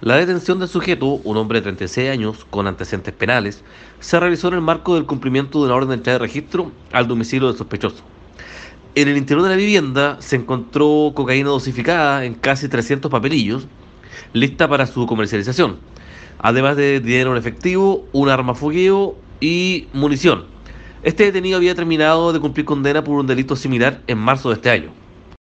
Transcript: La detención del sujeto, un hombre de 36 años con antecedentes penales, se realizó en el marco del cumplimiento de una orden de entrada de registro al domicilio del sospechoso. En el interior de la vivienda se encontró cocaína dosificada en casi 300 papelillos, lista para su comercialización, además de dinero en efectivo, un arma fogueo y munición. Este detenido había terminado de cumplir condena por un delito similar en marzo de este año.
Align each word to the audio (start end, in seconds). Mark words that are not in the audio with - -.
La 0.00 0.14
detención 0.14 0.60
del 0.60 0.68
sujeto, 0.68 1.06
un 1.24 1.36
hombre 1.38 1.58
de 1.58 1.64
36 1.64 2.08
años 2.08 2.46
con 2.50 2.68
antecedentes 2.68 3.12
penales, 3.12 3.64
se 3.98 4.20
realizó 4.20 4.46
en 4.46 4.54
el 4.54 4.60
marco 4.60 4.94
del 4.94 5.06
cumplimiento 5.06 5.58
de 5.58 5.64
una 5.66 5.74
orden 5.74 5.88
de 5.88 5.94
entrada 5.96 6.20
de 6.20 6.26
registro 6.26 6.70
al 6.92 7.08
domicilio 7.08 7.48
del 7.48 7.56
sospechoso. 7.56 8.04
En 8.94 9.08
el 9.08 9.16
interior 9.16 9.42
de 9.42 9.50
la 9.50 9.56
vivienda 9.56 10.16
se 10.20 10.36
encontró 10.36 11.10
cocaína 11.16 11.48
dosificada 11.48 12.24
en 12.24 12.34
casi 12.34 12.68
300 12.68 13.10
papelillos, 13.10 13.66
lista 14.32 14.68
para 14.68 14.86
su 14.86 15.04
comercialización, 15.04 15.78
además 16.38 16.76
de 16.76 17.00
dinero 17.00 17.32
en 17.32 17.38
efectivo, 17.38 18.06
un 18.12 18.28
arma 18.28 18.54
fogueo 18.54 19.16
y 19.40 19.88
munición. 19.92 20.44
Este 21.02 21.24
detenido 21.24 21.56
había 21.56 21.74
terminado 21.74 22.32
de 22.32 22.38
cumplir 22.38 22.64
condena 22.64 23.02
por 23.02 23.16
un 23.18 23.26
delito 23.26 23.56
similar 23.56 24.00
en 24.06 24.18
marzo 24.18 24.50
de 24.50 24.54
este 24.54 24.70
año. 24.70 24.97